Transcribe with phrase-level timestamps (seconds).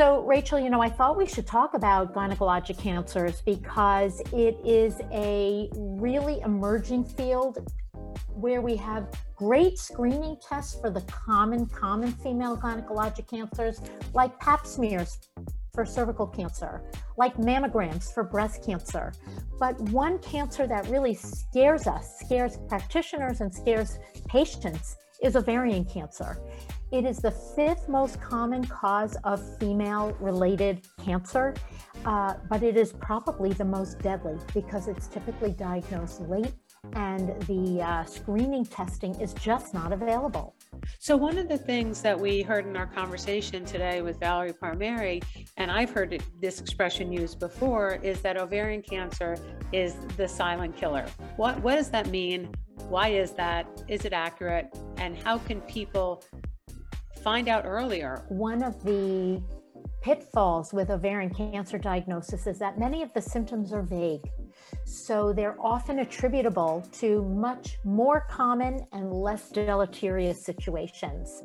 [0.00, 4.98] So, Rachel, you know, I thought we should talk about gynecologic cancers because it is
[5.12, 7.70] a really emerging field
[8.28, 13.82] where we have great screening tests for the common, common female gynecologic cancers
[14.14, 15.18] like pap smears
[15.74, 16.82] for cervical cancer,
[17.18, 19.12] like mammograms for breast cancer.
[19.58, 23.98] But one cancer that really scares us, scares practitioners, and scares
[24.28, 26.38] patients is ovarian cancer.
[26.92, 31.54] It is the fifth most common cause of female related cancer,
[32.04, 36.52] uh, but it is probably the most deadly because it's typically diagnosed late
[36.94, 40.56] and the uh, screening testing is just not available.
[40.98, 45.22] So, one of the things that we heard in our conversation today with Valerie Palmieri,
[45.58, 49.36] and I've heard it, this expression used before, is that ovarian cancer
[49.72, 51.06] is the silent killer.
[51.36, 52.52] What, what does that mean?
[52.88, 53.84] Why is that?
[53.86, 54.74] Is it accurate?
[54.96, 56.24] And how can people
[57.22, 58.24] find out earlier?
[58.28, 59.42] One of the
[60.00, 64.26] pitfalls with ovarian cancer diagnosis is that many of the symptoms are vague.
[64.84, 71.42] So they're often attributable to much more common and less deleterious situations.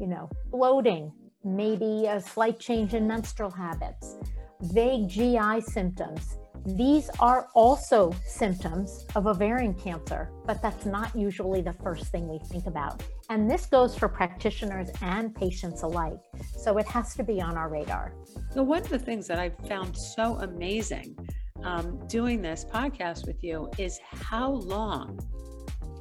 [0.00, 1.12] You know, bloating,
[1.44, 4.16] maybe a slight change in menstrual habits,
[4.60, 6.38] vague GI symptoms.
[6.66, 12.38] These are also symptoms of ovarian cancer, but that's not usually the first thing we
[12.50, 13.02] think about.
[13.30, 16.20] And this goes for practitioners and patients alike.
[16.56, 18.14] So it has to be on our radar.
[18.52, 21.16] So, one of the things that I've found so amazing
[21.62, 25.18] um, doing this podcast with you is how long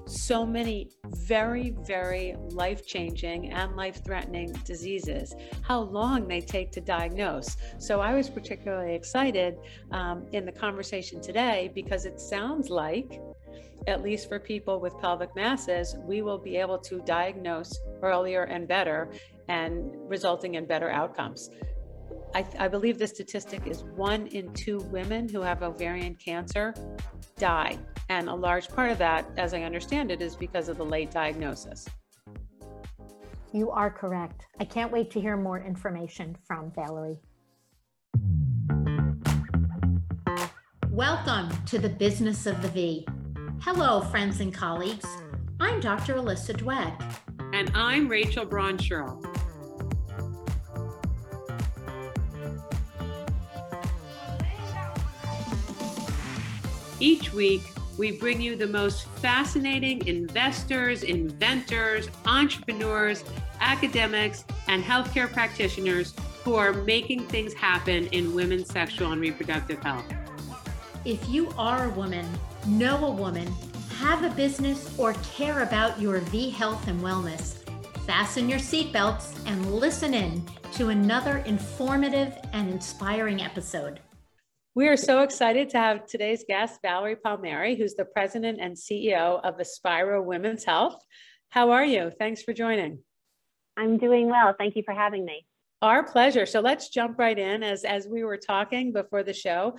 [0.07, 6.81] so many very, very life changing and life threatening diseases, how long they take to
[6.81, 7.57] diagnose.
[7.77, 9.57] So I was particularly excited
[9.91, 13.19] um, in the conversation today because it sounds like,
[13.85, 18.67] at least for people with pelvic masses, we will be able to diagnose earlier and
[18.67, 19.09] better
[19.47, 21.49] and resulting in better outcomes.
[22.33, 26.73] I, I, believe the statistic is one in two women who have ovarian cancer
[27.37, 27.77] die.
[28.09, 31.11] And a large part of that, as I understand it, is because of the late
[31.11, 31.87] diagnosis.
[33.53, 34.45] You are correct.
[34.59, 37.19] I can't wait to hear more information from Valerie.
[40.89, 43.07] Welcome to the Business of the V.
[43.61, 45.05] Hello, friends and colleagues.
[45.59, 46.15] I'm Dr.
[46.15, 47.01] Alyssa Dweck.
[47.53, 48.77] And I'm Rachel Braun
[56.99, 57.61] Each week,
[57.97, 63.23] we bring you the most fascinating investors, inventors, entrepreneurs,
[63.59, 66.13] academics, and healthcare practitioners
[66.43, 70.05] who are making things happen in women's sexual and reproductive health.
[71.03, 72.25] If you are a woman,
[72.67, 73.47] know a woman,
[73.97, 77.63] have a business, or care about your V health and wellness,
[78.05, 84.01] fasten your seatbelts and listen in to another informative and inspiring episode.
[84.75, 89.41] We are so excited to have today's guest, Valerie Palmieri, who's the president and CEO
[89.43, 91.01] of Aspira Women's Health.
[91.49, 92.11] How are you?
[92.19, 92.99] Thanks for joining.
[93.75, 94.53] I'm doing well.
[94.57, 95.47] Thank you for having me.
[95.81, 96.45] Our pleasure.
[96.45, 97.63] So let's jump right in.
[97.63, 99.77] As, as we were talking before the show,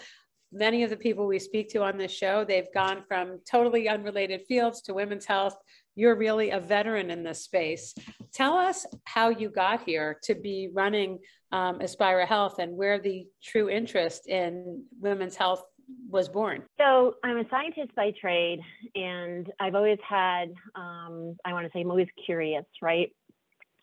[0.53, 4.43] many of the people we speak to on this show, they've gone from totally unrelated
[4.49, 5.57] fields to women's health.
[5.95, 7.95] You're really a veteran in this space.
[8.33, 11.19] Tell us how you got here to be running
[11.53, 15.63] um, Aspira Health and where the true interest in women's health
[16.09, 16.63] was born?
[16.79, 18.61] So I'm a scientist by trade,
[18.95, 23.11] and I've always had, um, I want to say, I'm always curious, right?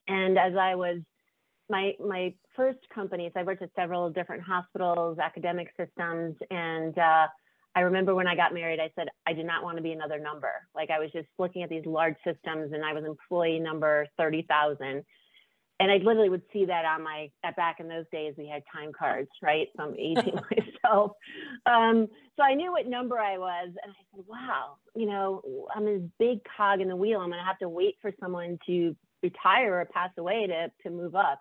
[0.07, 0.99] And as I was,
[1.69, 7.27] my my first companies, I worked at several different hospitals, academic systems, and uh,
[7.75, 10.19] I remember when I got married, I said I did not want to be another
[10.19, 10.51] number.
[10.73, 14.43] Like I was just looking at these large systems, and I was employee number thirty
[14.47, 15.03] thousand
[15.79, 18.63] and I literally would see that on my at back in those days we had
[18.73, 19.67] time cards, right?
[19.75, 21.11] So I'm aging myself.
[21.65, 25.85] Um, so I knew what number I was, and I said, "Wow, you know, I'm
[25.85, 27.19] this big cog in the wheel.
[27.19, 28.95] I'm going to have to wait for someone to
[29.27, 31.39] retire or pass away to to move up."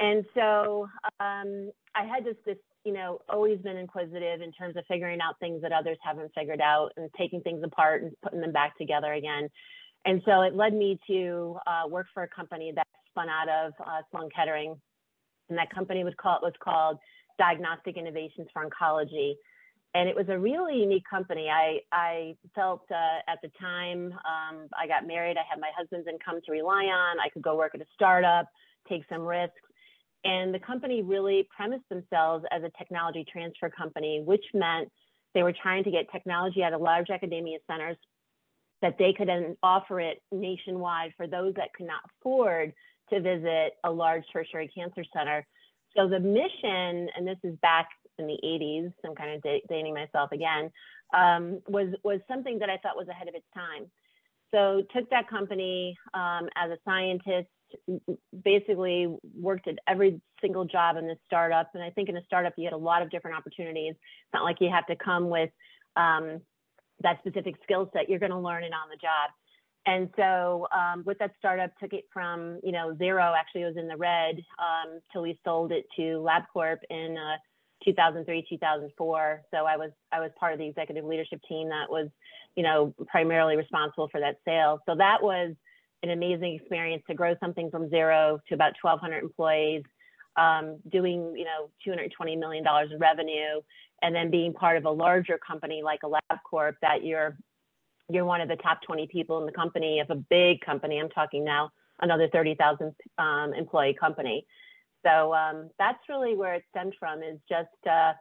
[0.00, 0.88] And so
[1.20, 5.38] um, I had just this, you know, always been inquisitive in terms of figuring out
[5.38, 9.12] things that others haven't figured out and taking things apart and putting them back together
[9.12, 9.48] again.
[10.06, 13.72] And so it led me to uh, work for a company that spun out of
[13.86, 14.74] uh, Sloan Kettering,
[15.50, 16.96] and that company was called was called
[17.38, 19.34] Diagnostic Innovations for Oncology,
[19.94, 21.48] and it was a really unique company.
[21.48, 26.06] I I felt uh, at the time um, I got married, I had my husband's
[26.08, 27.18] income to rely on.
[27.18, 28.46] I could go work at a startup,
[28.88, 29.60] take some risks,
[30.24, 34.90] and the company really premised themselves as a technology transfer company, which meant
[35.34, 37.96] they were trying to get technology out of large academia centers
[38.82, 42.72] that they could then offer it nationwide for those that could not afford
[43.10, 45.46] to visit a large tertiary cancer center
[45.96, 47.88] So the mission, and this is back
[48.20, 50.70] in the 80s, I'm kind of dating myself again,
[51.14, 53.90] um, was was something that I thought was ahead of its time.
[54.52, 57.48] So took that company um, as a scientist,
[58.44, 59.06] basically
[59.38, 61.70] worked at every single job in this startup.
[61.74, 63.94] And I think in a startup you had a lot of different opportunities.
[63.94, 65.50] It's not like you have to come with
[65.96, 66.40] um,
[67.02, 68.08] that specific skill set.
[68.08, 69.30] You're going to learn it on the job.
[69.86, 73.76] And so um, with that startup, took it from you know zero, actually it was
[73.76, 77.36] in the red, um, till we sold it to LabCorp in uh,
[77.84, 79.42] 2003, 2004.
[79.50, 82.08] So I was I was part of the executive leadership team that was,
[82.56, 84.80] you know, primarily responsible for that sale.
[84.86, 85.54] So that was
[86.02, 89.82] an amazing experience to grow something from zero to about 1,200 employees,
[90.36, 93.60] um, doing you know 220 million dollars in revenue,
[94.02, 97.36] and then being part of a larger company like a LabCorp that you're
[98.08, 100.98] you're one of the top 20 people in the company of a big company.
[100.98, 104.46] I'm talking now another 30,000 um, employee company.
[105.04, 108.12] So um, that's really where it stemmed from is just uh,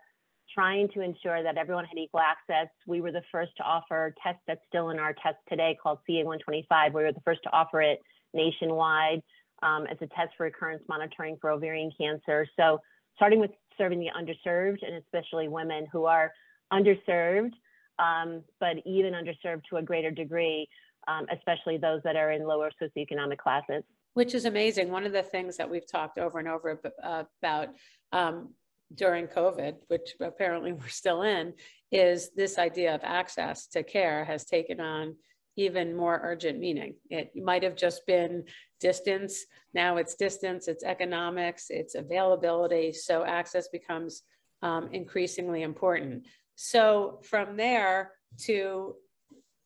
[0.54, 2.68] trying to ensure that everyone had equal access.
[2.88, 6.94] We were the first to offer tests that's still in our test today called CA125.
[6.94, 8.00] We were the first to offer it
[8.34, 9.22] nationwide
[9.64, 12.48] um, as a test for recurrence monitoring for ovarian cancer.
[12.58, 12.80] So
[13.16, 16.32] starting with serving the underserved and especially women who are
[16.72, 17.54] underserved,
[18.00, 20.68] um, but even underserved to a greater degree,
[21.08, 23.84] um, especially those that are in lower socioeconomic classes
[24.20, 24.92] which is amazing.
[24.92, 27.70] One of the things that we've talked over and over about
[28.12, 28.54] um,
[28.94, 31.54] during COVID, which apparently we're still in,
[31.90, 35.16] is this idea of access to care has taken on
[35.56, 36.96] even more urgent meaning.
[37.10, 38.44] It might have just been
[38.82, 39.46] distance.
[39.74, 42.92] Now it's distance, it's economics, it's availability.
[42.92, 44.24] So access becomes
[44.62, 46.28] um, increasingly important.
[46.56, 48.12] So from there
[48.48, 48.96] to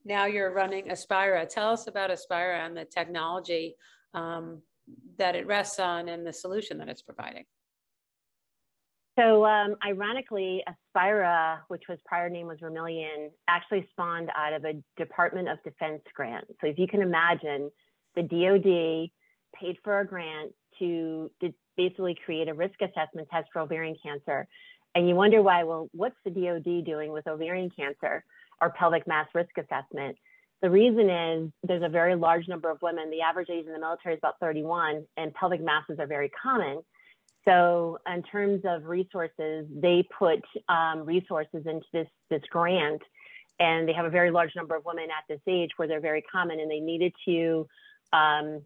[0.06, 1.50] now you're running Aspira.
[1.50, 3.78] Tell us about Aspira and the technology
[4.14, 4.62] um,
[5.18, 7.46] that it rests on and the solution that it's providing?
[9.18, 14.74] So, um, ironically, Aspira, which was prior name was Vermillion, actually spawned out of a
[14.98, 16.46] Department of Defense grant.
[16.62, 17.70] So, if you can imagine,
[18.16, 19.12] the DoD
[19.60, 24.48] paid for a grant to, to basically create a risk assessment test for ovarian cancer.
[24.96, 28.24] And you wonder why, well, what's the DoD doing with ovarian cancer
[28.62, 30.18] or pelvic mass risk assessment?
[30.64, 33.12] The reason is there's a very large number of women.
[33.12, 36.80] The average age in the military is about 31, and pelvic masses are very common.
[37.44, 43.02] So, in terms of resources, they put um, resources into this this grant,
[43.60, 46.24] and they have a very large number of women at this age where they're very
[46.32, 47.68] common, and they needed to
[48.14, 48.62] um,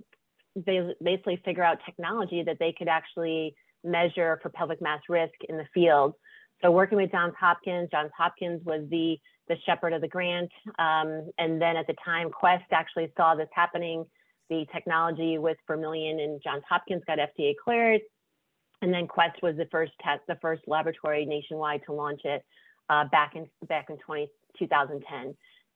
[0.64, 5.66] basically figure out technology that they could actually measure for pelvic mass risk in the
[5.74, 6.14] field.
[6.62, 9.18] So, working with Johns Hopkins, Johns Hopkins was the
[9.48, 10.52] the shepherd of the grant.
[10.80, 14.06] Um, and then at the time, Quest actually saw this happening.
[14.50, 18.02] The technology with Vermillion and Johns Hopkins got FDA cleared.
[18.82, 22.44] And then Quest was the first test, the first laboratory nationwide to launch it
[22.90, 24.28] uh, back in back in 20,
[24.60, 25.36] 2010.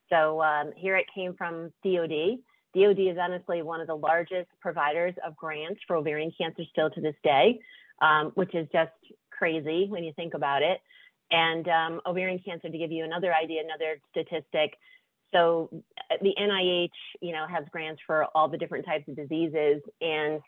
[0.09, 2.37] So um, here it came from DoD.
[2.75, 7.01] DoD is honestly one of the largest providers of grants for ovarian cancer still to
[7.01, 7.59] this day,
[8.01, 8.91] um, which is just
[9.31, 10.79] crazy when you think about it
[11.31, 14.77] and um, ovarian cancer to give you another idea, another statistic.
[15.33, 15.69] So
[16.11, 16.89] uh, the NIH,
[17.21, 20.41] you know, has grants for all the different types of diseases, and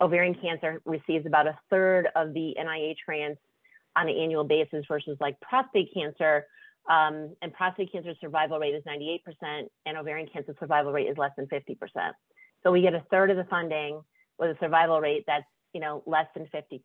[0.00, 3.40] ovarian cancer receives about a third of the NIH grants
[3.96, 6.46] on an annual basis versus like prostate cancer.
[6.88, 11.32] Um, and prostate cancer survival rate is 98%, and ovarian cancer survival rate is less
[11.36, 11.76] than 50%.
[12.62, 14.00] So we get a third of the funding
[14.38, 16.80] with a survival rate that's you know less than 50%.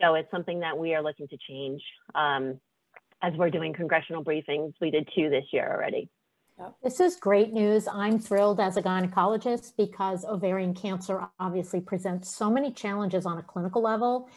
[0.00, 1.82] So it's something that we are looking to change
[2.14, 2.60] um,
[3.22, 4.74] as we're doing congressional briefings.
[4.80, 6.08] We did two this year already.
[6.82, 7.86] This is great news.
[7.86, 13.42] I'm thrilled as a gynecologist because ovarian cancer obviously presents so many challenges on a
[13.42, 14.28] clinical level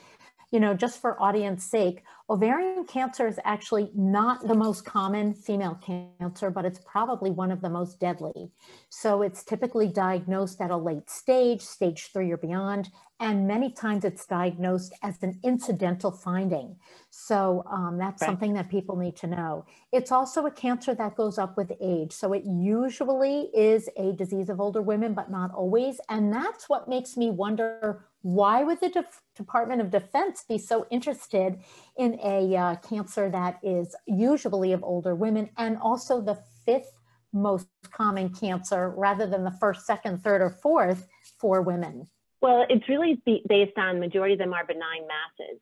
[0.52, 5.80] you know, just for audience sake, ovarian cancer is actually not the most common female
[5.82, 8.52] cancer, but it's probably one of the most deadly.
[8.90, 12.90] So it's typically diagnosed at a late stage, stage three or beyond,
[13.22, 16.76] and many times it's diagnosed as an incidental finding.
[17.12, 18.28] So um, that's right.
[18.28, 19.66] something that people need to know.
[19.94, 22.12] It's also a cancer that goes up with age.
[22.12, 26.02] So it usually is a disease of older women, but not always.
[26.10, 29.04] And that's what makes me wonder why would the De
[29.36, 31.60] Department of Defense be so interested
[31.98, 36.92] in a uh, cancer that is usually of older women and also the fifth
[37.34, 41.08] most common cancer rather than the first, second, third, or fourth
[41.40, 42.06] for women?
[42.42, 45.60] Well, it's really based on majority of them are benign masses.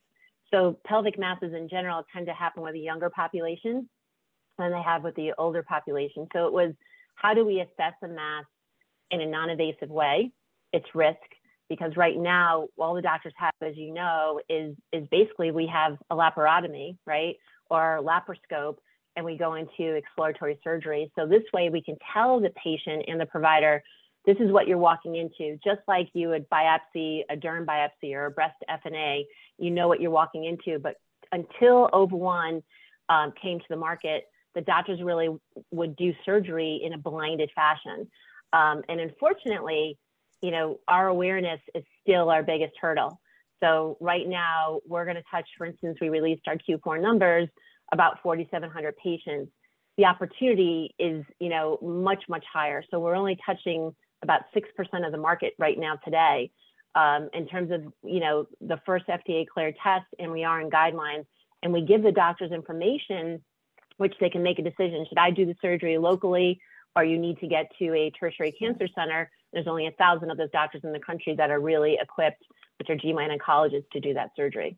[0.51, 3.88] So pelvic masses in general tend to happen with a younger population
[4.58, 6.28] than they have with the older population.
[6.34, 6.74] So it was
[7.16, 8.46] how do we assess a mass
[9.12, 10.32] in a non-invasive way,
[10.74, 11.20] its risk,
[11.70, 15.98] because right now all the doctors have as you know is is basically we have
[16.10, 17.36] a laparotomy right
[17.70, 18.78] or laparoscope
[19.16, 21.12] and we go into exploratory surgery.
[21.18, 23.84] So this way we can tell the patient and the provider
[24.26, 25.58] this is what you're walking into.
[25.64, 29.24] Just like you would biopsy a derm biopsy or a breast fna
[29.58, 30.80] you know what you're walking into.
[30.80, 30.96] But
[31.32, 32.64] until OVA1
[33.10, 35.30] um, came to the market the doctors really
[35.72, 38.08] would do surgery in a blinded fashion.
[38.52, 39.98] Um, and unfortunately
[40.41, 43.19] you know, our awareness is still our biggest hurdle.
[43.62, 47.50] So right now, we're going to touch, for instance, we released our Q4 numbers,
[47.91, 49.51] about 4,700 patients.
[49.98, 52.84] The opportunity is, you know, much, much higher.
[52.89, 56.51] So we're only touching about 6% of the market right now today
[56.96, 60.69] um, in terms of, you know, the first FDA cleared test, and we are in
[60.69, 61.25] guidelines,
[61.62, 63.41] and we give the doctors information
[64.00, 65.05] which they can make a decision.
[65.08, 66.62] Should I do the surgery locally
[66.96, 69.29] or you need to get to a tertiary cancer center?
[69.53, 72.43] There's only a thousand of those doctors in the country that are really equipped,
[72.77, 74.77] which are GYN oncologists, to do that surgery.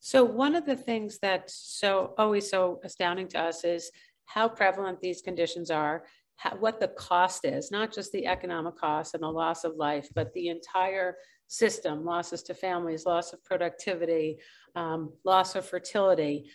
[0.00, 3.90] So one of the things that's so always so astounding to us is
[4.26, 6.04] how prevalent these conditions are,
[6.36, 10.08] how, what the cost is, not just the economic cost and the loss of life,
[10.14, 14.38] but the entire system, losses to families, loss of productivity,
[14.74, 16.50] um, loss of fertility.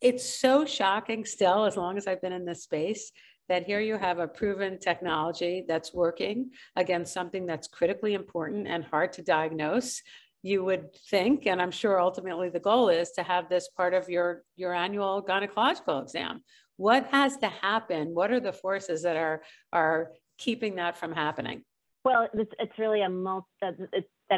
[0.00, 3.12] It's so shocking still, as long as I've been in this space,
[3.50, 8.84] that here you have a proven technology that's working against something that's critically important and
[8.84, 10.02] hard to diagnose.
[10.42, 14.08] You would think and i'm sure ultimately the goal is to have this part of
[14.08, 16.42] your your annual gynecological exam.
[16.76, 18.14] What has to happen?
[18.14, 21.62] What are the forces that are are keeping that from happening?
[22.04, 23.74] Well it's, it's really a multi that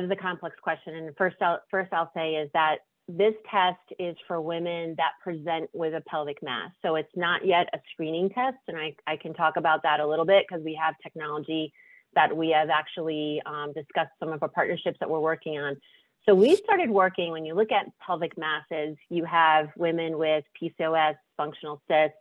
[0.03, 0.97] is a complex question.
[0.97, 2.79] And first I'll, first I'll say is that
[3.09, 6.71] this test is for women that present with a pelvic mass.
[6.83, 8.59] So it's not yet a screening test.
[8.69, 11.73] And I, I can talk about that a little bit because we have technology
[12.15, 15.77] that we have actually um, discussed some of our partnerships that we're working on.
[16.27, 21.17] So we started working, when you look at pelvic masses, you have women with PCOS,
[21.37, 22.17] functional cysts,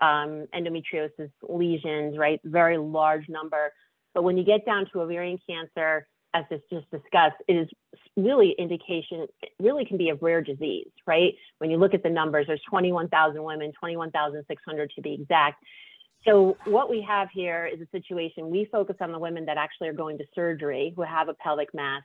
[0.00, 2.40] um, endometriosis lesions, right?
[2.44, 3.70] Very large number.
[4.14, 7.68] But when you get down to ovarian cancer, as this just discussed, it is
[8.16, 9.26] really indication,
[9.60, 11.34] really can be a rare disease, right?
[11.58, 15.64] When you look at the numbers, there's 21,000 women, 21,600 to be exact.
[16.26, 19.88] So what we have here is a situation, we focus on the women that actually
[19.88, 22.02] are going to surgery, who have a pelvic mass,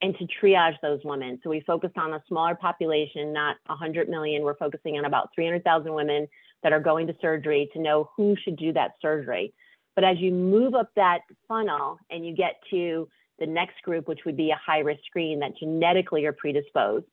[0.00, 1.38] and to triage those women.
[1.42, 4.42] So we focus on a smaller population, not 100 million.
[4.42, 6.28] We're focusing on about 300,000 women
[6.62, 9.52] that are going to surgery to know who should do that surgery.
[9.94, 13.08] But as you move up that funnel and you get to
[13.38, 17.06] the next group, which would be a high risk screen that genetically are predisposed.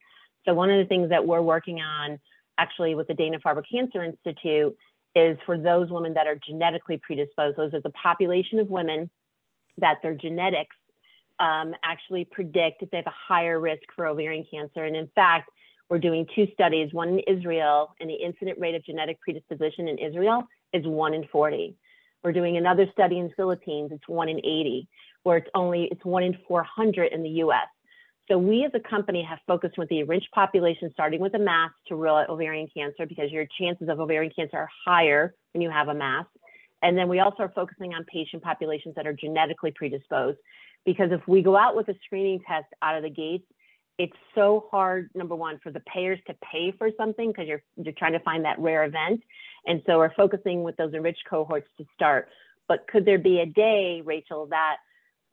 [0.46, 2.20] So, one of the things that we're working on
[2.58, 4.76] actually with the Dana Farber Cancer Institute
[5.16, 9.10] is for those women that are genetically predisposed, those are the population of women
[9.78, 10.76] that their genetics
[11.40, 14.86] um, actually predict if they have a higher risk for ovarian cancer.
[14.86, 15.50] And in fact,
[15.90, 19.98] we're doing two studies, one in Israel, and the incident rate of genetic predisposition in
[20.00, 21.76] Israel is one in 40.
[22.24, 24.88] We're doing another study in the Philippines, it's one in 80
[25.26, 27.68] where it's only it's one in 400 in the U.S.
[28.28, 31.72] So we as a company have focused with the enriched population, starting with a mass
[31.88, 35.72] to rule out ovarian cancer because your chances of ovarian cancer are higher when you
[35.72, 36.26] have a mass.
[36.84, 40.38] And then we also are focusing on patient populations that are genetically predisposed
[40.86, 43.46] because if we go out with a screening test out of the gates,
[43.98, 47.94] it's so hard, number one, for the payers to pay for something because you're you're
[47.98, 49.24] trying to find that rare event.
[49.66, 52.28] And so we're focusing with those enriched cohorts to start.
[52.68, 54.78] But could there be a day, Rachel, that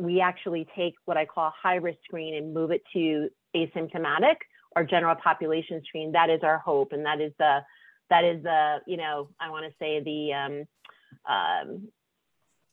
[0.02, 4.36] we actually take what I call high risk screen and move it to asymptomatic
[4.74, 6.12] or general population screen.
[6.12, 7.60] That is our hope, and that is the
[8.10, 11.88] that is the you know I want to say the um, um,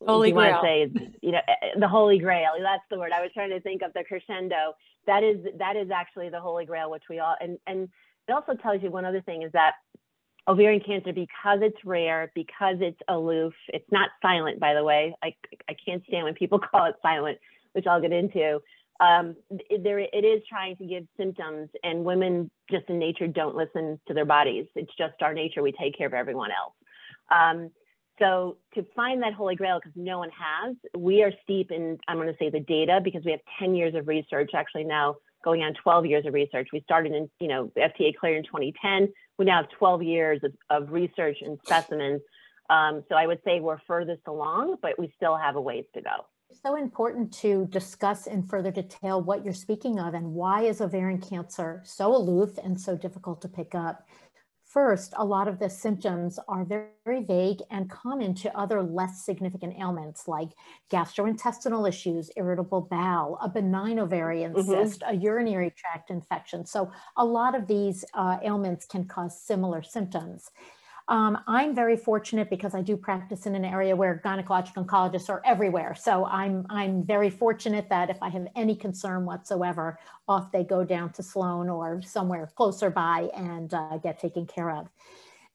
[0.05, 0.59] holy grail.
[0.63, 1.41] Say you know
[1.79, 2.51] the holy grail.
[2.59, 3.93] That's the word I was trying to think of.
[3.93, 4.74] The crescendo.
[5.05, 7.89] That is that is actually the holy grail, which we all and and
[8.27, 9.74] it also tells you one other thing is that
[10.50, 13.53] ovarian cancer because it's rare, because it's aloof.
[13.70, 15.15] It's not silent, by the way.
[15.24, 15.34] I,
[15.70, 17.38] I can't stand when people call it silent,
[17.74, 18.60] which I'll get into.
[19.00, 19.36] Um,
[19.82, 24.13] there, it is trying to give symptoms, and women just in nature don't listen to
[24.13, 24.65] their bodies.
[24.75, 25.62] It's just our nature.
[25.62, 26.74] We take care of everyone else.
[27.32, 27.72] Um,
[28.18, 32.18] so to find that holy grail, because no one has, we are steep in, I'm
[32.18, 35.62] going to say the data, because we have 10 years of research, actually now going
[35.62, 36.69] on 12 years of research.
[36.74, 39.13] We started in, you know, FDA cleared in 2010.
[39.38, 42.22] We now have 12 years of, of research and specimens.
[42.69, 46.01] Um, so I would say we're furthest along, but we still have a ways to
[46.01, 46.25] go.
[46.63, 51.22] So important to discuss in further detail what you're speaking of and why is ovarian
[51.22, 54.08] cancer so aloof and so difficult to pick up.
[54.70, 59.74] First, a lot of the symptoms are very, vague and common to other less significant
[59.80, 60.50] ailments like
[60.92, 64.70] gastrointestinal issues, irritable bowel, a benign ovarian mm-hmm.
[64.70, 66.68] cyst, a urinary tract infection.
[66.68, 70.52] So, a lot of these uh, ailments can cause similar symptoms.
[71.10, 75.42] Um, I'm very fortunate because I do practice in an area where gynecologic oncologists are
[75.44, 75.96] everywhere.
[75.96, 79.98] So I'm I'm very fortunate that if I have any concern whatsoever,
[80.28, 84.70] off they go down to Sloan or somewhere closer by and uh, get taken care
[84.70, 84.88] of.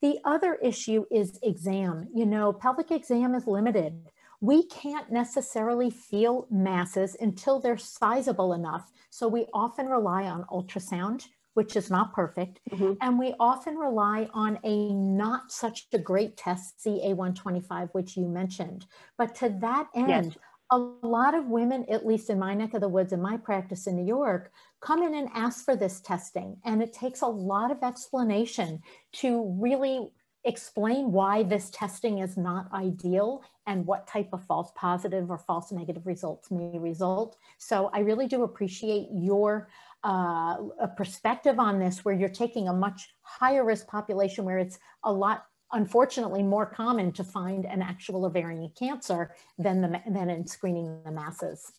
[0.02, 2.08] The other issue is exam.
[2.12, 4.10] You know, pelvic exam is limited.
[4.40, 8.90] We can't necessarily feel masses until they're sizable enough.
[9.08, 12.60] So we often rely on ultrasound which is not perfect.
[12.70, 12.92] Mm-hmm.
[13.00, 18.86] And we often rely on a not such a great test, CA125, which you mentioned.
[19.16, 20.38] But to that end, yes.
[20.70, 23.86] a lot of women, at least in my neck of the woods, in my practice
[23.86, 26.56] in New York, come in and ask for this testing.
[26.64, 28.82] And it takes a lot of explanation
[29.14, 30.10] to really
[30.44, 35.72] explain why this testing is not ideal and what type of false positive or false
[35.72, 37.36] negative results may result.
[37.56, 39.68] So I really do appreciate your
[40.04, 44.78] uh, a perspective on this where you're taking a much higher risk population where it's
[45.04, 50.46] a lot unfortunately more common to find an actual ovarian cancer than the than in
[50.46, 51.72] screening the masses.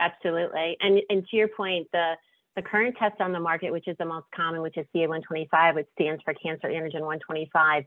[0.00, 0.76] Absolutely.
[0.80, 2.14] And and to your point the
[2.56, 5.86] the current test on the market which is the most common which is ca125 which
[5.92, 7.84] stands for cancer antigen 125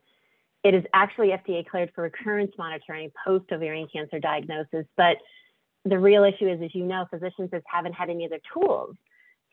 [0.64, 4.86] it is actually fda cleared for recurrence monitoring post ovarian cancer diagnosis.
[4.98, 5.18] But
[5.86, 8.96] the real issue is as you know physicians just haven't had any other tools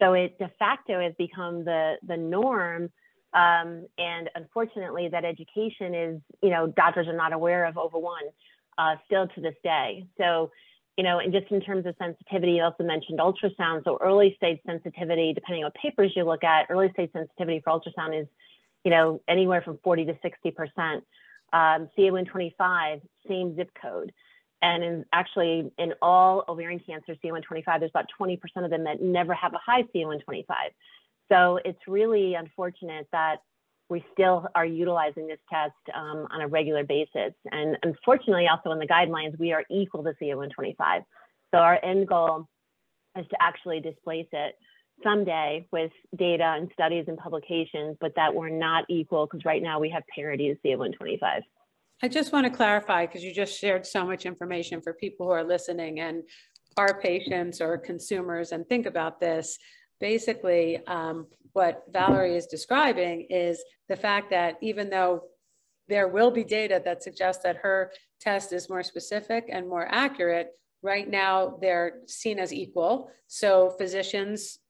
[0.00, 2.90] so it de facto has become the, the norm.
[3.34, 8.20] Um, and unfortunately, that education is, you know, doctors are not aware of OVA1
[8.78, 10.06] uh, still to this day.
[10.16, 10.50] So,
[10.96, 13.84] you know, and just in terms of sensitivity, you also mentioned ultrasound.
[13.84, 18.20] So early stage sensitivity, depending on papers you look at, early stage sensitivity for ultrasound
[18.20, 18.26] is,
[18.84, 21.02] you know, anywhere from 40 to 60%.
[21.50, 24.12] Um, CA125, same zip code.
[24.60, 29.34] And in, actually, in all ovarian cancer, CA125, there's about 20% of them that never
[29.34, 30.44] have a high CA125.
[31.30, 33.36] So it's really unfortunate that
[33.88, 37.32] we still are utilizing this test um, on a regular basis.
[37.50, 41.04] And unfortunately, also in the guidelines, we are equal to CA125.
[41.54, 42.46] So our end goal
[43.16, 44.56] is to actually displace it
[45.02, 49.78] someday with data and studies and publications, but that we're not equal because right now
[49.78, 51.42] we have parity to CA125.
[52.02, 55.32] I just want to clarify because you just shared so much information for people who
[55.32, 56.22] are listening and
[56.76, 59.58] our patients or consumers and think about this.
[60.00, 65.24] Basically, um, what Valerie is describing is the fact that even though
[65.88, 70.50] there will be data that suggests that her test is more specific and more accurate,
[70.82, 73.10] right now they're seen as equal.
[73.26, 74.60] So physicians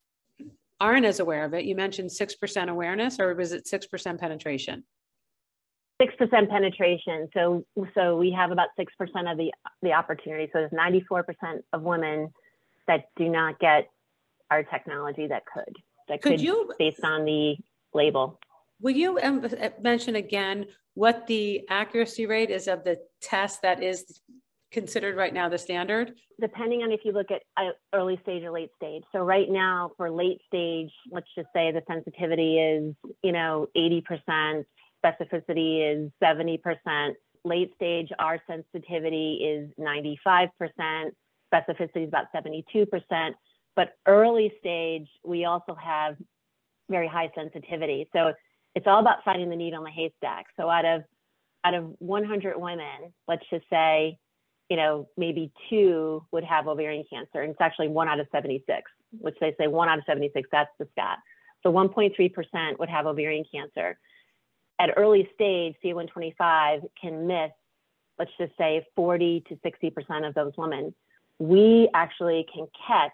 [0.80, 1.66] aren't as aware of it.
[1.66, 4.84] You mentioned 6% awareness, or was it 6% penetration?
[6.00, 7.28] Six percent penetration.
[7.34, 10.46] So so we have about six percent of the the opportunity.
[10.52, 12.32] So there's 94 percent of women
[12.86, 13.88] that do not get
[14.50, 15.74] our technology that could
[16.08, 17.56] that could, could you based on the
[17.94, 18.38] label.
[18.80, 19.18] Will you
[19.80, 24.20] mention again what the accuracy rate is of the test that is
[24.70, 26.12] considered right now the standard?
[26.40, 29.02] Depending on if you look at uh, early stage or late stage.
[29.12, 34.64] So right now for late stage, let's just say the sensitivity is, you know, 80%,
[35.04, 37.14] specificity is 70%.
[37.44, 40.50] Late stage, our sensitivity is 95%.
[41.52, 43.32] Specificity is about 72%.
[43.76, 46.16] But early stage, we also have
[46.90, 48.08] very high sensitivity.
[48.12, 48.32] So
[48.74, 50.46] it's all about finding the needle in the haystack.
[50.56, 51.02] So out of
[51.64, 54.18] out of 100 women, let's just say,
[54.68, 58.82] you know, maybe two would have ovarian cancer, and it's actually one out of 76,
[59.18, 60.48] which they say one out of 76.
[60.52, 61.18] That's the stat.
[61.62, 63.98] So 1.3% would have ovarian cancer
[64.78, 67.50] at early stage, CA125 can miss,
[68.18, 70.94] let's just say 40 to 60% of those women.
[71.38, 73.12] We actually can catch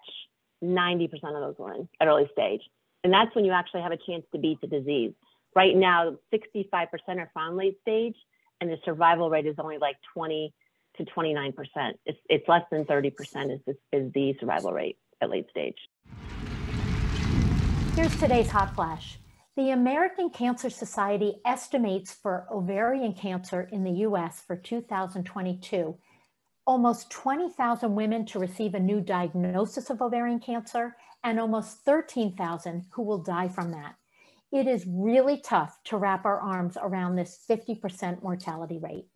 [0.63, 2.61] 90% of those women at early stage.
[3.03, 5.13] And that's when you actually have a chance to beat the disease.
[5.55, 8.15] Right now, 65% are found late stage,
[8.59, 10.53] and the survival rate is only like 20
[10.97, 11.53] to 29%.
[12.05, 15.77] It's, it's less than 30% is, is, is the survival rate at late stage.
[17.95, 19.17] Here's today's hot flash.
[19.55, 25.97] The American Cancer Society estimates for ovarian cancer in the US for 2022
[26.67, 33.03] almost 20,000 women to receive a new diagnosis of ovarian cancer and almost 13,000 who
[33.03, 33.95] will die from that.
[34.51, 39.07] It is really tough to wrap our arms around this 50% mortality rate.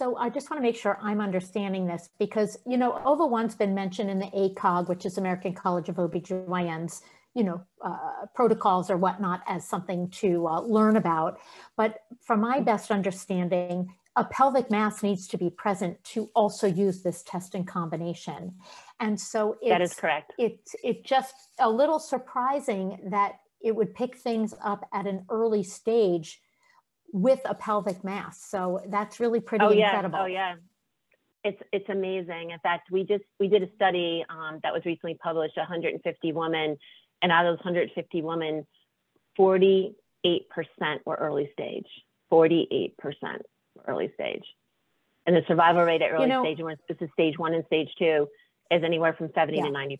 [0.00, 3.74] So I just want to make sure I'm understanding this because, you know, OVA1's been
[3.74, 7.02] mentioned in the ACOG, which is American College of OBGYN's
[7.34, 11.38] you know, uh, protocols or whatnot as something to uh, learn about.
[11.76, 17.02] But from my best understanding, a pelvic mass needs to be present to also use
[17.02, 18.54] this test in combination.
[19.00, 20.32] And so that is correct.
[20.38, 25.62] It's it just a little surprising that it would pick things up at an early
[25.62, 26.40] stage
[27.12, 28.44] with a pelvic mass.
[28.44, 30.18] So that's really pretty oh, incredible.
[30.18, 30.24] Yeah.
[30.24, 30.54] Oh yeah.
[31.42, 32.50] It's it's amazing.
[32.50, 36.76] In fact, we just we did a study um, that was recently published, 150 women,
[37.22, 38.66] and out of those 150 women,
[39.38, 39.94] 48%
[41.06, 41.86] were early stage.
[42.30, 42.92] 48%
[43.86, 44.44] early stage.
[45.26, 47.88] And the survival rate at early you know, stage, this is stage one and stage
[47.98, 48.28] two,
[48.70, 49.64] is anywhere from 70 yeah.
[49.64, 49.98] to 90%.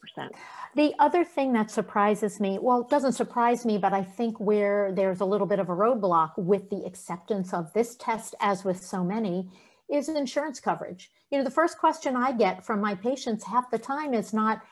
[0.76, 4.92] The other thing that surprises me, well, it doesn't surprise me, but I think where
[4.92, 8.82] there's a little bit of a roadblock with the acceptance of this test, as with
[8.82, 9.50] so many,
[9.88, 11.10] is insurance coverage.
[11.30, 14.62] You know, the first question I get from my patients half the time is not,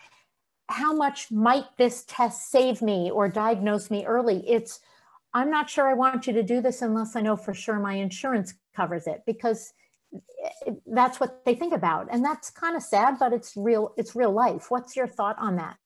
[0.69, 4.49] how much might this test save me or diagnose me early?
[4.49, 4.81] It's,
[5.35, 7.95] I'm not sure I want you to do this unless I know for sure my
[7.95, 9.73] insurance covers it because
[10.87, 12.09] that's what they think about.
[12.11, 14.71] And that's kind of sad, but it's real, it's real life.
[14.71, 15.77] What's your thought on that?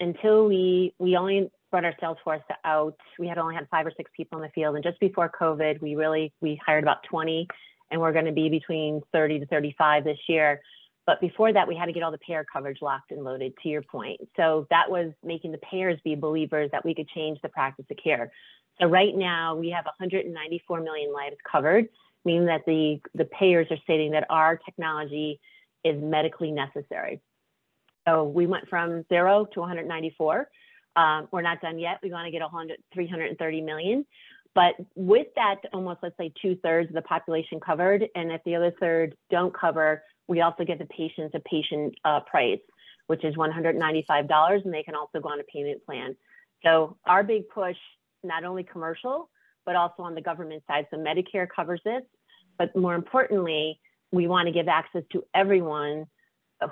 [0.00, 3.92] Until we, we only brought our sales force out, we had only had five or
[3.96, 4.74] six people in the field.
[4.74, 7.46] And just before COVID, we really, we hired about 20
[7.90, 10.60] and we're going to be between 30 to 35 this year.
[11.06, 13.68] But before that, we had to get all the payer coverage locked and loaded, to
[13.70, 14.20] your point.
[14.36, 17.96] So that was making the payers be believers that we could change the practice of
[17.96, 18.30] care.
[18.78, 21.88] So right now, we have 194 million lives covered,
[22.24, 25.40] meaning that the, the payers are stating that our technology
[25.84, 27.20] is medically necessary.
[28.06, 30.48] So we went from zero to 194.
[30.96, 31.98] Um, we're not done yet.
[32.02, 34.06] We want to get 100, 330 million.
[34.54, 38.56] But with that, almost let's say two thirds of the population covered, and if the
[38.56, 42.58] other third don't cover, we also give the patients a patient uh, price,
[43.06, 46.16] which is $195, and they can also go on a payment plan.
[46.64, 47.76] So our big push,
[48.24, 49.30] not only commercial,
[49.68, 50.86] but also on the government side.
[50.90, 52.00] So Medicare covers this,
[52.56, 53.78] but more importantly,
[54.10, 56.06] we want to give access to everyone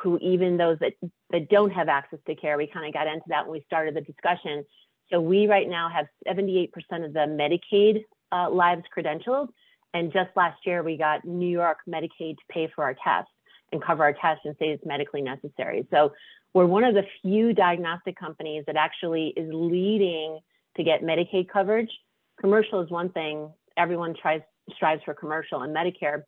[0.03, 0.95] who even those that,
[1.31, 2.57] that don't have access to care.
[2.57, 4.65] We kind of got into that when we started the discussion.
[5.13, 6.71] So we right now have 78%
[7.05, 9.49] of the Medicaid uh, lives credentialed.
[9.93, 13.29] And just last year, we got New York Medicaid to pay for our test
[13.73, 15.87] and cover our test and say it's medically necessary.
[15.91, 16.15] So
[16.55, 20.39] we're one of the few diagnostic companies that actually is leading
[20.79, 21.91] to get Medicaid coverage.
[22.40, 23.51] Commercial is one thing.
[23.77, 24.40] Everyone tries
[24.75, 26.22] strives for commercial and Medicare,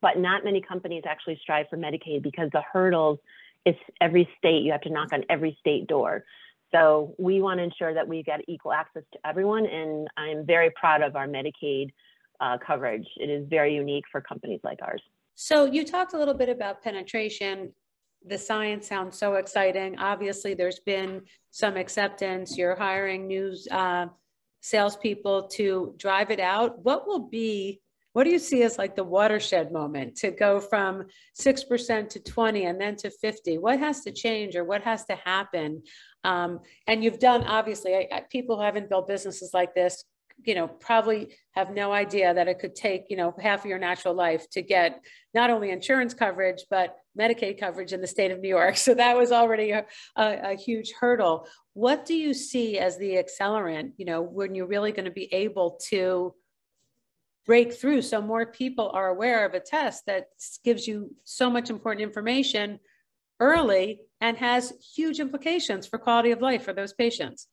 [0.00, 3.18] but not many companies actually strive for Medicaid because the hurdles
[3.64, 4.62] is every state.
[4.62, 6.24] You have to knock on every state door.
[6.72, 10.70] So we want to ensure that we get equal access to everyone, and I'm very
[10.70, 11.90] proud of our Medicaid
[12.40, 13.06] uh, coverage.
[13.16, 15.02] It is very unique for companies like ours.
[15.34, 17.72] So you talked a little bit about penetration.
[18.26, 19.98] The science sounds so exciting.
[19.98, 22.58] Obviously, there's been some acceptance.
[22.58, 24.06] You're hiring new uh,
[24.66, 26.84] salespeople to drive it out.
[26.84, 27.80] What will be
[28.14, 31.04] what do you see as like the watershed moment to go from
[31.38, 35.16] 6% to 20 and then to 50 what has to change or what has to
[35.16, 35.82] happen
[36.24, 40.02] um, and you've done obviously I, I, people who haven't built businesses like this
[40.46, 43.78] you know probably have no idea that it could take you know half of your
[43.78, 44.98] natural life to get
[45.34, 48.76] not only insurance coverage but medicaid coverage in the state of new york.
[48.86, 51.48] So that was already a, a, a huge hurdle.
[51.72, 55.32] What do you see as the accelerant you know when you're really going to be
[55.32, 56.34] able to
[57.46, 60.26] break through so more people are aware of a test that
[60.64, 62.80] gives you so much important information
[63.40, 67.46] early and has huge implications for quality of life for those patients?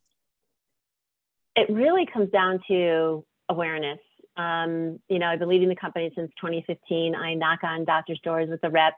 [1.55, 3.99] It really comes down to awareness.
[4.35, 8.49] Um, you know i've been leading the company since 2015 i knock on doctors doors
[8.49, 8.97] with the reps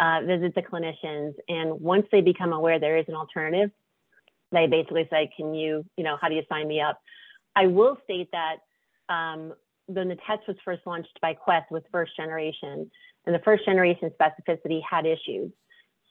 [0.00, 3.70] uh, visit the clinicians and once they become aware there is an alternative
[4.50, 6.98] they basically say can you you know how do you sign me up
[7.54, 8.56] i will state that
[9.10, 9.52] um,
[9.94, 12.90] when the test was first launched by Quest with first generation,
[13.26, 15.50] and the first generation specificity had issues.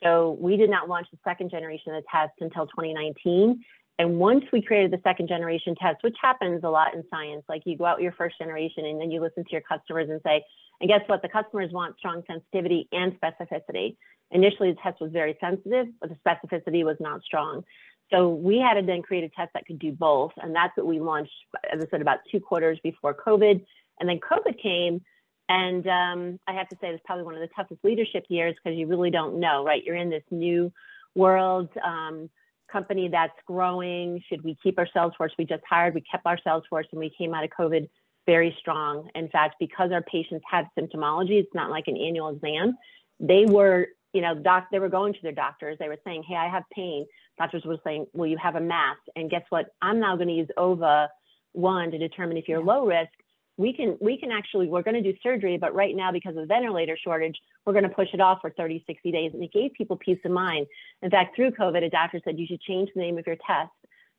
[0.04, 3.64] So we did not launch the second generation of the test until 2019.
[4.00, 7.64] And once we created the second generation test, which happens a lot in science, like
[7.66, 10.42] you go out your first generation and then you listen to your customers and say,
[10.80, 11.22] and guess what?
[11.22, 13.98] The customers want strong sensitivity and specificity.
[14.32, 17.66] Initially, the test was very sensitive, but the specificity was not strong.
[18.10, 20.32] So we had to then create a test that could do both.
[20.38, 21.34] And that's what we launched,
[21.72, 23.64] as I said, about two quarters before COVID.
[24.00, 25.02] And then COVID came.
[25.50, 28.78] And um, I have to say, it's probably one of the toughest leadership years because
[28.78, 29.84] you really don't know, right?
[29.84, 30.72] You're in this new
[31.16, 32.30] world um,
[32.72, 34.22] company that's growing.
[34.30, 35.32] Should we keep our sales force?
[35.38, 37.90] We just hired, we kept our sales force, and we came out of COVID
[38.26, 39.10] very strong.
[39.16, 42.78] In fact, because our patients have symptomology, it's not like an annual exam.
[43.20, 45.78] They were you know, doc, they were going to their doctors.
[45.80, 47.06] They were saying, hey, I have pain.
[47.38, 48.98] Doctors were saying, well, you have a mass.
[49.16, 49.68] And guess what?
[49.82, 51.10] I'm now going to use OVA
[51.54, 53.12] one to determine if you're low risk.
[53.60, 56.42] We can, we can actually, we're going to do surgery, but right now, because of
[56.42, 59.32] the ventilator shortage, we're going to push it off for 30, 60 days.
[59.34, 60.66] And it gave people peace of mind.
[61.02, 63.72] In fact, through COVID, a doctor said you should change the name of your test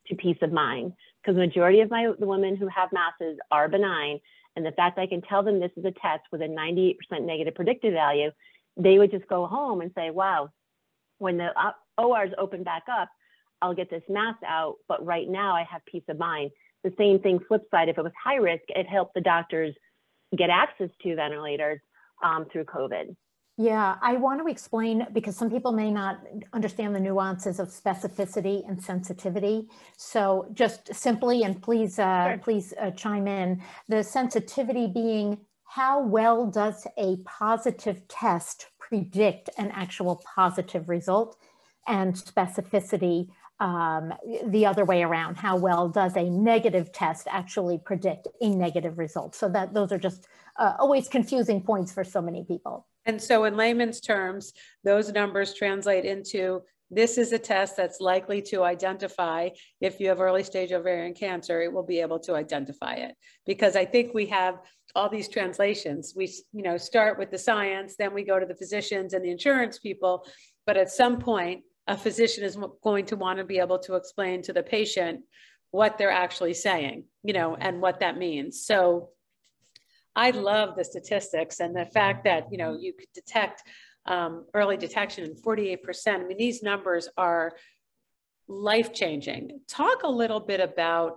[0.08, 3.68] to peace of mind because the majority of my the women who have masses are
[3.68, 4.20] benign.
[4.56, 7.54] And the fact I can tell them this is a test with a 98% negative
[7.54, 8.30] predictive value
[8.76, 10.50] they would just go home and say, wow,
[11.18, 13.08] when the uh, ORs open back up,
[13.62, 16.50] I'll get this mass out, but right now I have peace of mind.
[16.84, 19.74] The same thing, flip side, if it was high risk, it helped the doctors
[20.36, 21.80] get access to ventilators
[22.24, 23.14] um, through COVID.
[23.56, 26.20] Yeah, I want to explain because some people may not
[26.54, 29.68] understand the nuances of specificity and sensitivity.
[29.98, 32.38] So, just simply, and please, uh, sure.
[32.38, 33.60] please uh, chime in.
[33.88, 41.36] The sensitivity being how well does a positive test predict an actual positive result
[41.86, 43.28] and specificity
[43.60, 44.12] um,
[44.46, 49.34] the other way around how well does a negative test actually predict a negative result
[49.34, 50.26] so that those are just
[50.58, 54.52] uh, always confusing points for so many people and so in layman's terms
[54.84, 56.60] those numbers translate into
[56.92, 59.48] this is a test that's likely to identify
[59.80, 63.14] if you have early stage ovarian cancer it will be able to identify it
[63.46, 64.58] because i think we have
[64.94, 66.14] all these translations.
[66.16, 69.30] We, you know, start with the science, then we go to the physicians and the
[69.30, 70.26] insurance people.
[70.66, 74.40] But at some point, a physician is going to want to be able to explain
[74.42, 75.22] to the patient
[75.72, 78.64] what they're actually saying, you know, and what that means.
[78.64, 79.08] So
[80.14, 83.64] I love the statistics and the fact that, you know, you could detect
[84.06, 85.80] um, early detection in 48%.
[86.06, 87.54] I mean, these numbers are
[88.46, 89.60] life changing.
[89.66, 91.16] Talk a little bit about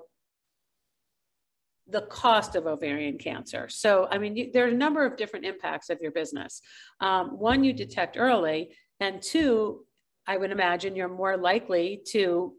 [1.88, 3.70] the cost of ovarian cancer.
[3.70, 6.62] So, I mean, you, there are a number of different impacts of your business.
[7.00, 9.86] Um, one, you detect early, and two,
[10.28, 12.54] I would imagine you're more likely to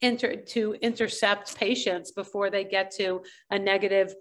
[0.00, 4.14] inter, to intercept patients before they get to a negative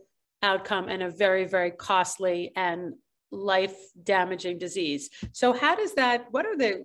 [0.44, 2.94] outcome and a very, very costly and
[3.32, 5.10] life damaging disease.
[5.32, 6.28] So, how does that?
[6.32, 6.84] What are the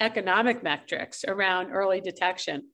[0.00, 2.68] economic metrics around early detection?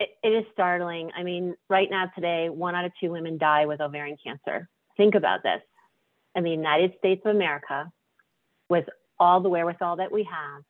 [0.00, 1.10] it, it is startling.
[1.16, 4.68] I mean, right now, today, one out of two women die with ovarian cancer.
[4.96, 5.60] Think about this.
[6.34, 7.92] In the United States of America,
[8.68, 8.86] with
[9.18, 10.62] all the wherewithal that we have,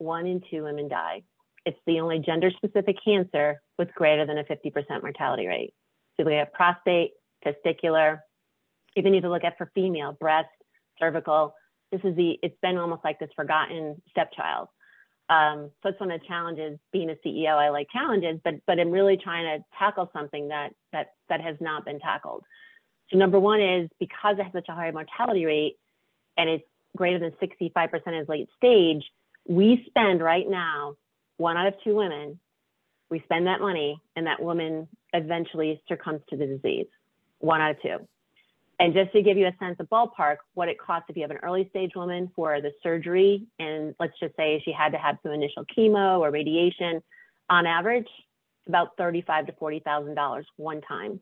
[0.00, 1.22] one in two women die.
[1.66, 5.74] It's the only gender specific cancer with greater than a 50% mortality rate.
[6.16, 7.12] So we have prostate,
[7.44, 8.20] testicular,
[8.96, 10.48] even need to look at for female, breast,
[10.98, 11.54] cervical.
[11.92, 14.68] This is the, it's been almost like this forgotten stepchild.
[15.28, 17.56] Um, so it's one of the challenges being a CEO.
[17.56, 21.56] I like challenges, but but I'm really trying to tackle something that that that has
[21.60, 22.42] not been tackled.
[23.10, 25.76] So number one is because it has such a high mortality rate,
[26.36, 26.64] and it's
[26.96, 29.04] greater than 65% is late stage.
[29.50, 30.94] We spend right now
[31.36, 32.38] one out of two women.
[33.10, 36.86] We spend that money, and that woman eventually succumbs to the disease.
[37.40, 37.96] One out of two.
[38.78, 41.32] And just to give you a sense of ballpark, what it costs if you have
[41.32, 45.16] an early stage woman for the surgery, and let's just say she had to have
[45.24, 47.02] some initial chemo or radiation,
[47.48, 48.06] on average,
[48.68, 51.18] about thirty-five to forty thousand dollars one time.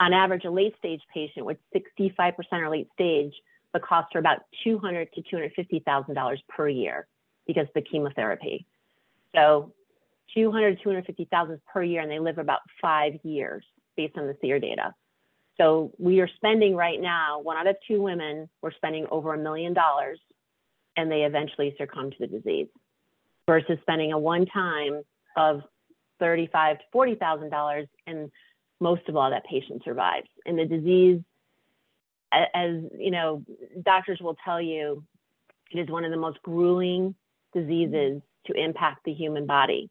[0.00, 3.32] On average, a late stage patient with 65% are late stage,
[3.72, 7.06] the costs are about two hundred to two hundred fifty thousand dollars per year
[7.46, 8.66] because of the chemotherapy.
[9.34, 9.72] So,
[10.34, 13.64] two hundred to two hundred fifty thousand per year, and they live about five years
[13.96, 14.94] based on the SEER data.
[15.58, 19.38] So we are spending right now, one out of two women, we're spending over a
[19.38, 20.18] million dollars
[20.96, 22.68] and they eventually succumb to the disease
[23.46, 25.02] versus spending a one time
[25.36, 25.62] of
[26.18, 28.30] thirty-five to forty thousand dollars and
[28.80, 30.28] most of all that patient survives.
[30.44, 31.20] And the disease,
[32.32, 33.44] as you know,
[33.82, 35.04] doctors will tell you,
[35.70, 37.14] it is one of the most grueling
[37.52, 39.90] diseases to impact the human body.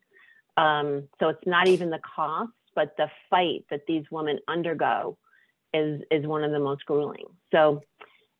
[0.57, 5.17] Um, so it's not even the cost, but the fight that these women undergo
[5.73, 7.25] is is one of the most grueling.
[7.51, 7.81] So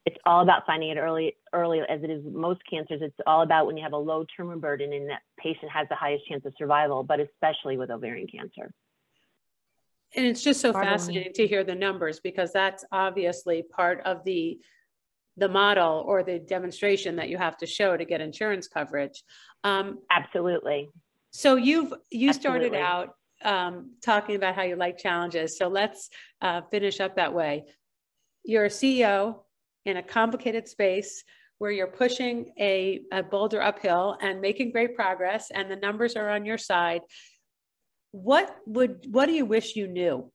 [0.06, 3.68] it's all about finding it early early as it is most cancers it's all about
[3.68, 6.54] when you have a low tumor burden and that patient has the highest chance of
[6.58, 8.74] survival but especially with ovarian cancer
[10.16, 14.60] and it's just so fascinating to hear the numbers because that's obviously part of the
[15.42, 19.24] the model or the demonstration that you have to show to get insurance coverage
[19.66, 20.90] um, absolutely
[21.32, 22.70] so you've you absolutely.
[22.70, 25.58] started out um, talking about how you like challenges.
[25.58, 26.10] So let's
[26.42, 27.66] uh, finish up that way.
[28.44, 29.40] You're a CEO
[29.86, 31.24] in a complicated space
[31.58, 36.30] where you're pushing a, a boulder uphill and making great progress, and the numbers are
[36.30, 37.02] on your side.
[38.12, 40.32] What would what do you wish you knew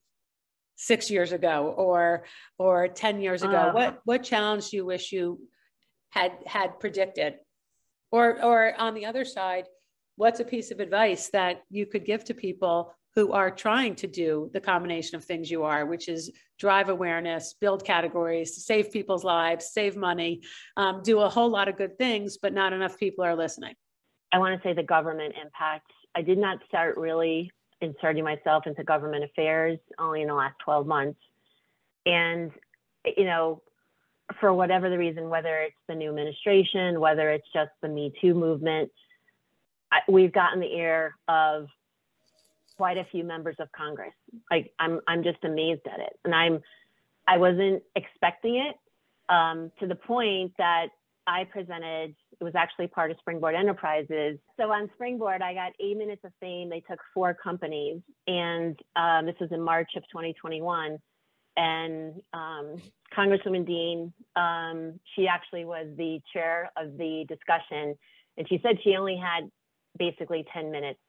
[0.77, 2.23] six years ago or
[2.57, 3.57] or ten years ago?
[3.57, 5.41] Uh, what what challenge do you wish you
[6.09, 7.35] had had predicted?
[8.09, 9.65] Or, or on the other side,
[10.15, 14.07] what's a piece of advice that you could give to people who are trying to
[14.07, 19.23] do the combination of things you are, which is drive awareness, build categories, save people's
[19.23, 20.41] lives, save money,
[20.77, 23.73] um, do a whole lot of good things, but not enough people are listening?
[24.31, 25.91] I want to say the government impact.
[26.15, 30.87] I did not start really inserting myself into government affairs only in the last 12
[30.87, 31.19] months.
[32.05, 32.51] And,
[33.17, 33.61] you know,
[34.39, 38.33] for whatever the reason, whether it's the new administration, whether it's just the Me Too
[38.33, 38.91] movement,
[39.91, 41.67] I, we've gotten the ear of
[42.77, 44.13] quite a few members of Congress.
[44.51, 46.61] Like I'm I'm just amazed at it, and I'm
[47.27, 48.75] I wasn't expecting it
[49.33, 50.87] um, to the point that
[51.27, 52.15] I presented.
[52.39, 54.39] It was actually part of Springboard Enterprises.
[54.57, 56.69] So on Springboard, I got eight minutes of fame.
[56.69, 60.97] They took four companies, and um, this was in March of 2021.
[61.57, 62.75] And um,
[63.15, 67.95] Congresswoman Dean, um, she actually was the chair of the discussion,
[68.37, 69.49] and she said she only had
[69.97, 70.99] basically 10 minutes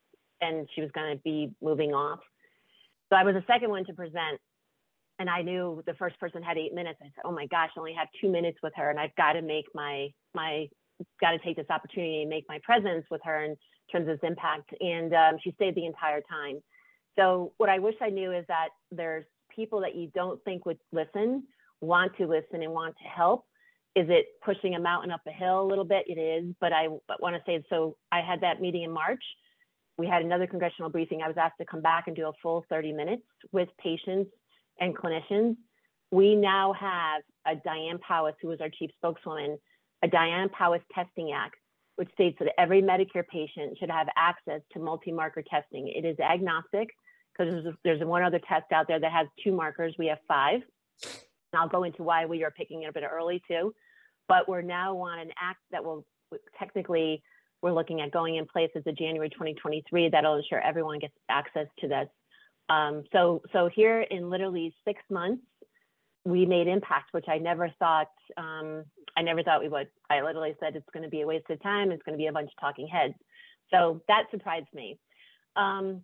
[0.41, 2.19] and she was going to be moving off.
[3.09, 4.39] So I was the second one to present.
[5.19, 6.99] And I knew the first person had eight minutes.
[7.01, 9.33] I said, "Oh my gosh, I only have two minutes with her, and I've got
[9.33, 10.67] to make my my
[11.21, 13.55] got to take this opportunity and make my presence with her in
[13.91, 16.61] terms of its impact." And um, she stayed the entire time.
[17.17, 20.79] So what I wish I knew is that there's people that you don't think would
[20.93, 21.43] listen,
[21.81, 23.45] want to listen, and want to help.
[23.95, 26.05] Is it pushing a mountain up a hill a little bit?
[26.07, 26.87] It is, but I
[27.19, 27.97] want to say so.
[28.11, 29.23] I had that meeting in March
[29.99, 31.21] we had another congressional briefing.
[31.21, 34.31] I was asked to come back and do a full 30 minutes with patients
[34.79, 35.55] and clinicians.
[36.11, 39.57] We now have a Diane Powis, who is our chief spokeswoman,
[40.03, 41.55] a Diane Powis Testing Act,
[41.97, 45.87] which states that every Medicare patient should have access to multi-marker testing.
[45.87, 46.89] It is agnostic
[47.37, 49.95] because there's, there's one other test out there that has two markers.
[49.99, 50.61] We have five.
[51.03, 53.73] And I'll go into why we are picking it a bit early too.
[54.27, 56.05] But we're now on an act that will
[56.57, 57.23] technically
[57.61, 61.67] we're looking at going in place as of January 2023 that'll ensure everyone gets access
[61.79, 62.07] to this.
[62.69, 65.43] Um, so, so here in literally six months,
[66.25, 68.83] we made impact, which I never thought um,
[69.17, 69.87] I never thought we would.
[70.09, 71.91] I literally said it's going to be a waste of time.
[71.91, 73.15] It's going to be a bunch of talking heads.
[73.71, 74.99] So that surprised me.
[75.55, 76.01] Um,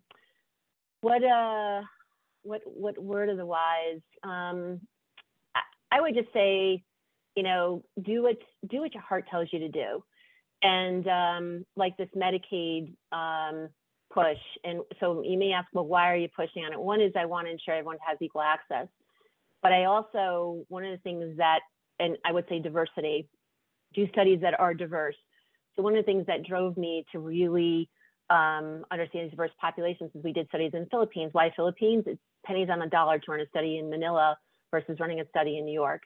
[1.02, 1.82] what uh,
[2.44, 4.02] what what word of the wise?
[4.24, 4.82] Um,
[5.56, 6.84] I, I would just say,
[7.36, 8.38] you know, do what
[8.70, 10.04] do what your heart tells you to do
[10.66, 13.70] and um, like this Medicaid um,
[14.16, 14.40] push.
[14.64, 16.80] And so you may ask, well, why are you pushing on it?
[16.80, 18.88] One is I want to ensure everyone has equal access.
[19.62, 21.60] But I also, one of the things that,
[22.00, 23.28] and I would say diversity,
[23.94, 25.16] do studies that are diverse.
[25.76, 27.90] So one of the things that drove me to really
[28.30, 31.30] um, understand diverse populations is we did studies in Philippines.
[31.34, 32.06] Why Philippines?
[32.08, 34.38] It's pennies on the dollar to run a study in Manila
[34.72, 36.02] versus running a study in New York.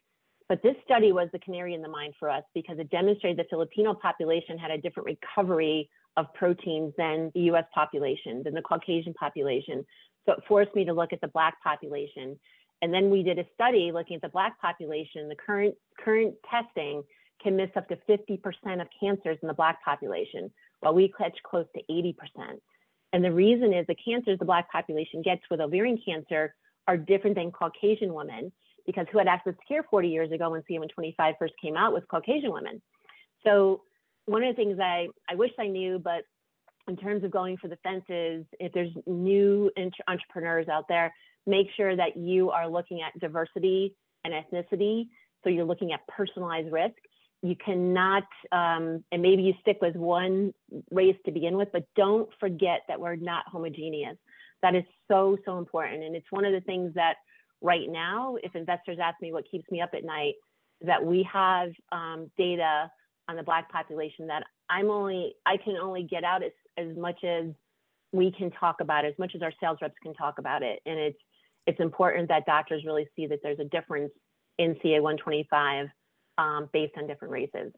[0.47, 3.47] But this study was the canary in the mine for us because it demonstrated the
[3.49, 5.89] Filipino population had a different recovery
[6.19, 9.85] of proteins than the US population, than the Caucasian population.
[10.25, 12.37] So it forced me to look at the Black population.
[12.81, 15.29] And then we did a study looking at the Black population.
[15.29, 17.03] The current, current testing
[17.41, 20.51] can miss up to 50% of cancers in the Black population,
[20.81, 22.15] while we catch close to 80%.
[23.13, 26.53] And the reason is the cancers the Black population gets with ovarian cancer
[26.87, 28.51] are different than Caucasian women
[28.85, 31.93] because who had access to care 40 years ago when CA 125 first came out
[31.93, 32.81] was Caucasian women.
[33.43, 33.83] So
[34.29, 36.21] one of the things I, I wish I knew, but
[36.87, 39.71] in terms of going for the fences, if there's new
[40.07, 41.13] entrepreneurs out there,
[41.47, 45.07] make sure that you are looking at diversity and ethnicity.
[45.43, 46.95] So you're looking at personalized risk.
[47.41, 50.53] You cannot, um, and maybe you stick with one
[50.91, 54.17] race to begin with, but don't forget that we're not homogeneous.
[54.61, 56.03] That is so, so important.
[56.03, 57.15] And it's one of the things that
[57.61, 60.33] right now, if investors ask me what keeps me up at night,
[60.81, 62.91] that we have um, data
[63.29, 67.23] on the Black population that I'm only, I can only get out as, as much
[67.23, 67.45] as
[68.11, 70.79] we can talk about as much as our sales reps can talk about it.
[70.85, 71.19] And it's,
[71.67, 74.11] it's important that doctors really see that there's a difference
[74.57, 75.87] in CA 125
[76.39, 77.71] um, based on different races.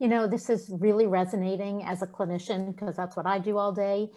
[0.00, 3.70] You know, this is really resonating as a clinician because that's what I do all
[3.70, 4.08] day.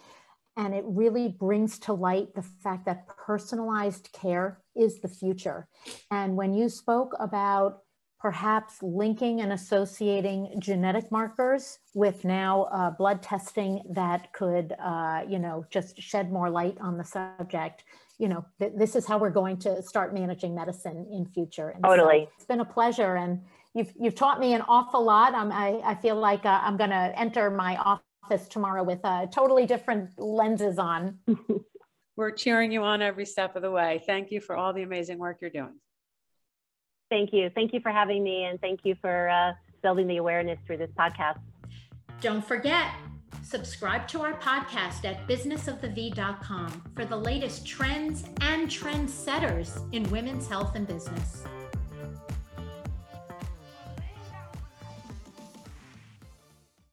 [0.58, 5.68] And it really brings to light the fact that personalized care is the future.
[6.10, 7.83] And when you spoke about
[8.24, 15.38] perhaps linking and associating genetic markers with now uh, blood testing that could, uh, you
[15.38, 17.84] know, just shed more light on the subject.
[18.18, 21.70] You know, th this is how we're going to start managing medicine in future.
[21.76, 23.42] And totally, so it's been a pleasure, and
[23.76, 25.36] you've you've taught me an awful lot.
[25.36, 29.02] I'm, I I feel like uh, I'm going to enter my office office tomorrow with
[29.04, 31.20] uh, totally different lenses on.
[32.16, 34.02] We're cheering you on every step of the way.
[34.06, 35.76] Thank you for all the amazing work you're doing.
[37.10, 37.50] Thank you.
[37.54, 40.90] Thank you for having me and thank you for uh, building the awareness through this
[40.98, 41.40] podcast.
[42.22, 42.88] Don't forget,
[43.44, 50.76] subscribe to our podcast at businessofthev.com for the latest trends and trendsetters in women's health
[50.76, 51.44] and business.